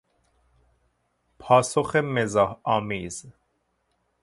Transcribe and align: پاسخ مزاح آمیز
پاسخ 1.39 1.95
مزاح 1.95 2.59
آمیز 2.65 3.25